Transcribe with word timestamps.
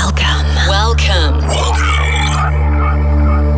Welcome. 0.00 0.46
Welcome. 0.68 1.40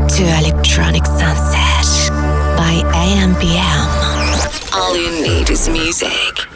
To 0.08 0.22
Electronic 0.40 1.04
Sunset 1.04 2.10
by 2.56 2.80
AMPM. 2.94 3.88
All 4.72 4.96
you 4.96 5.10
need 5.22 5.50
is 5.50 5.68
music. 5.68 6.48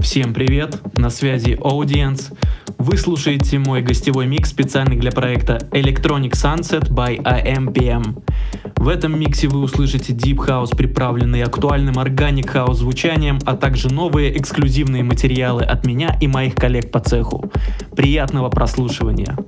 Всем 0.00 0.32
привет, 0.32 0.80
на 0.96 1.10
связи 1.10 1.58
Audience. 1.60 2.32
Вы 2.78 2.96
слушаете 2.96 3.58
мой 3.58 3.82
гостевой 3.82 4.26
микс 4.26 4.50
специальный 4.50 4.96
для 4.96 5.10
проекта 5.10 5.58
Electronic 5.72 6.34
Sunset 6.34 6.90
by 6.90 7.16
AMPM. 7.24 8.22
В 8.84 8.88
этом 8.88 9.18
миксе 9.18 9.48
вы 9.48 9.60
услышите 9.60 10.12
Deep 10.12 10.46
House, 10.46 10.76
приправленный 10.76 11.42
актуальным 11.42 11.94
Organic 11.94 12.52
House 12.52 12.74
звучанием, 12.74 13.38
а 13.46 13.56
также 13.56 13.88
новые 13.88 14.38
эксклюзивные 14.38 15.02
материалы 15.02 15.62
от 15.62 15.86
меня 15.86 16.18
и 16.20 16.26
моих 16.26 16.54
коллег 16.54 16.90
по 16.90 17.00
цеху. 17.00 17.50
Приятного 17.96 18.50
прослушивания! 18.50 19.38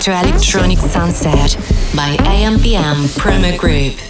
To 0.00 0.12
Electronic 0.12 0.78
Sunset 0.78 1.56
by 1.94 2.16
AMPM 2.16 3.04
Promo 3.18 3.58
Group. 3.58 4.09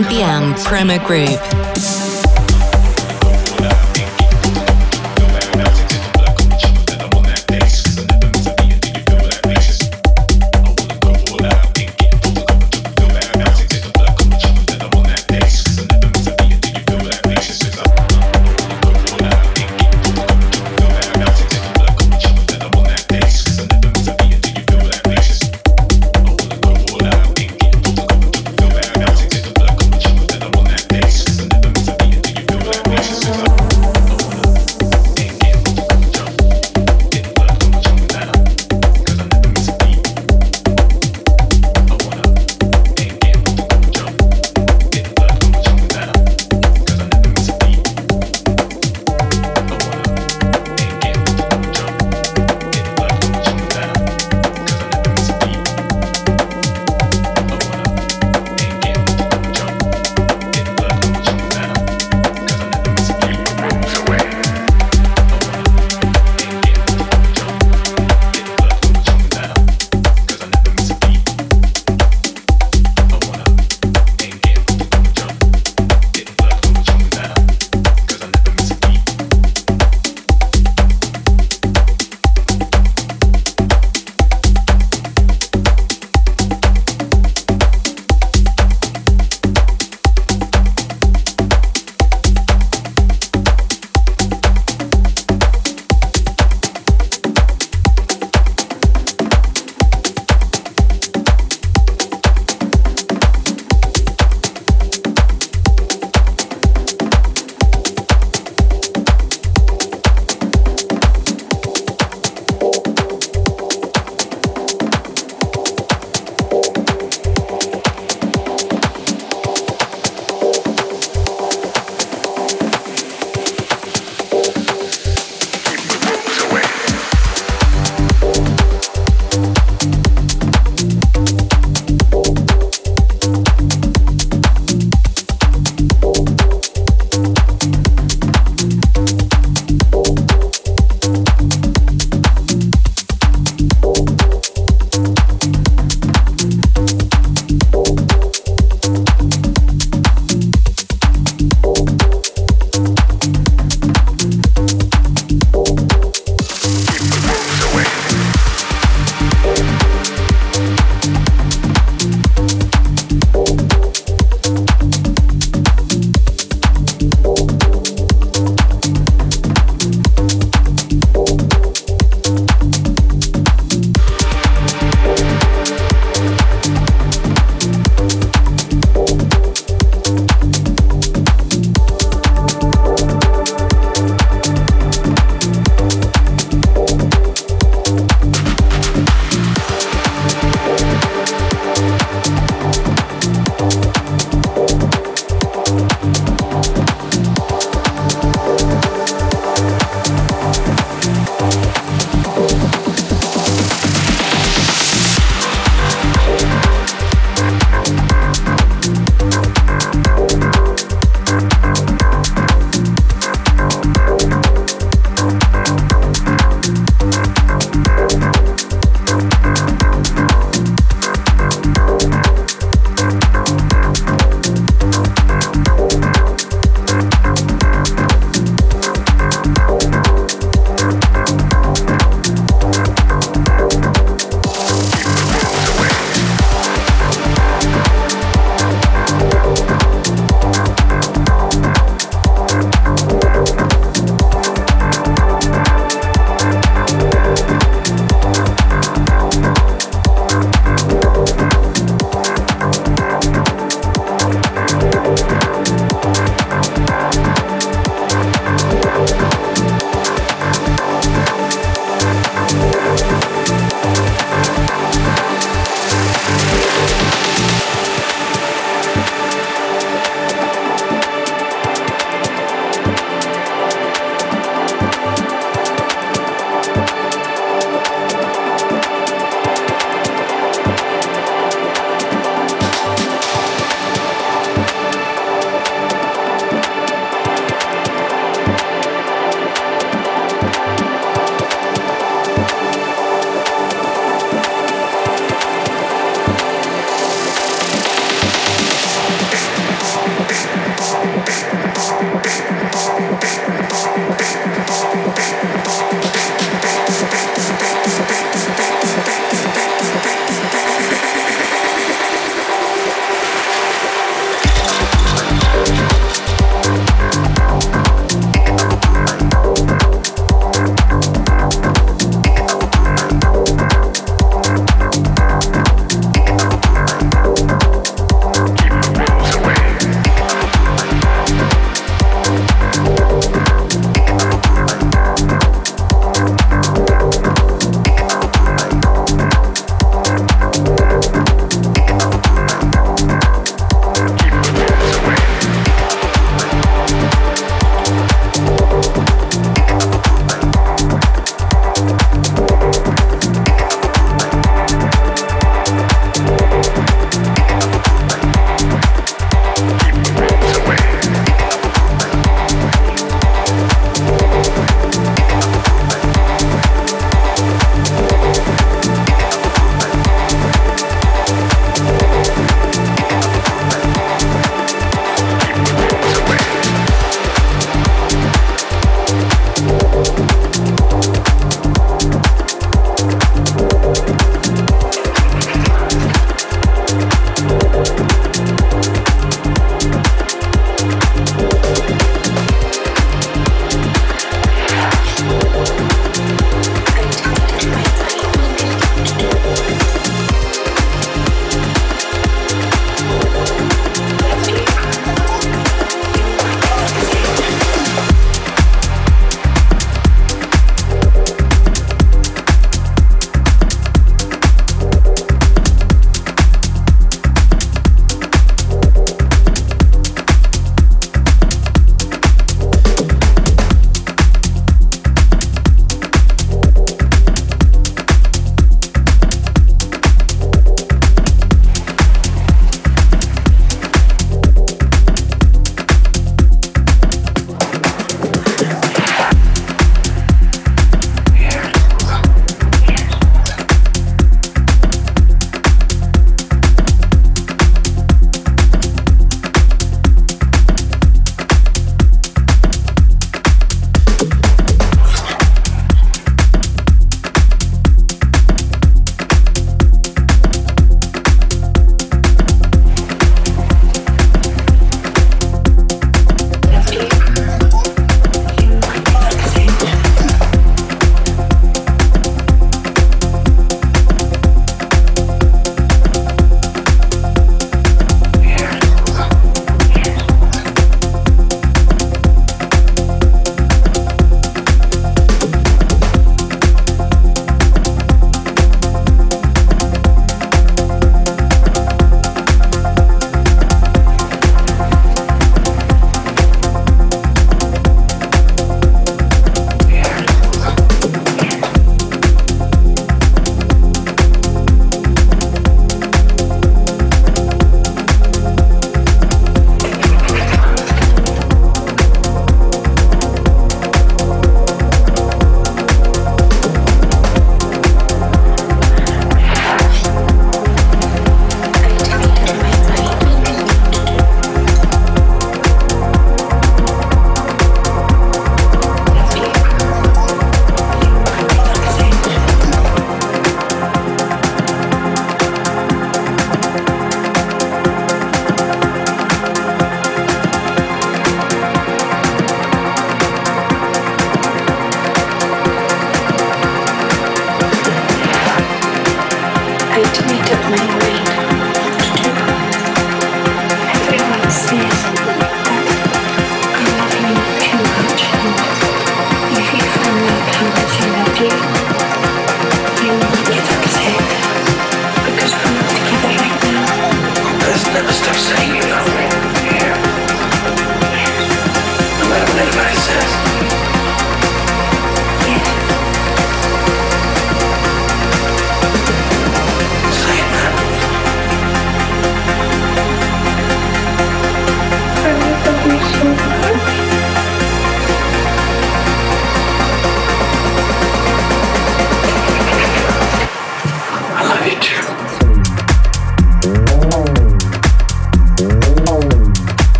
ambient 0.00 0.56
Prima 0.64 0.98
Group. 0.98 1.39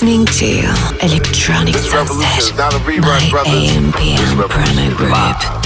Listening 0.00 0.24
to 0.26 0.46
Electronic 1.04 1.74
Sunset 1.74 2.56
by 2.56 2.70
AMPM 3.46 4.48
Promo 4.48 4.96
Group. 4.96 5.57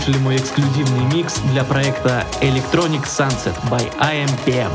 Что 0.00 0.10
прослушали 0.10 0.18
мой 0.18 0.36
эксклюзивный 0.36 1.04
микс 1.14 1.38
для 1.52 1.64
проекта 1.64 2.24
Electronic 2.40 3.04
Sunset 3.04 3.54
by 3.68 3.92
IMPM. 3.98 4.70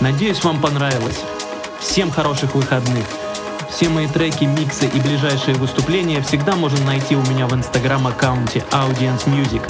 Надеюсь, 0.00 0.42
вам 0.44 0.60
понравилось. 0.60 1.20
Всем 1.80 2.10
хороших 2.10 2.54
выходных. 2.54 3.04
Все 3.70 3.88
мои 3.88 4.06
треки, 4.06 4.44
миксы 4.44 4.86
и 4.86 5.00
ближайшие 5.00 5.56
выступления 5.56 6.20
всегда 6.22 6.56
можно 6.56 6.84
найти 6.84 7.16
у 7.16 7.22
меня 7.22 7.46
в 7.46 7.54
инстаграм 7.54 8.06
аккаунте 8.06 8.64
Audience 8.70 9.26
Music. 9.26 9.62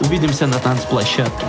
Увидимся 0.00 0.46
на 0.46 0.58
танцплощадке. 0.58 1.46